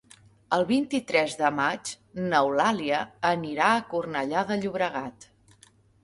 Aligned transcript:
El 0.55 0.63
vint-i-tres 0.69 1.33
de 1.41 1.49
maig 1.57 1.91
n'Eulàlia 2.31 3.01
anirà 3.31 3.67
a 3.73 3.83
Cornellà 3.91 4.41
de 4.53 4.57
Llobregat. 4.63 5.29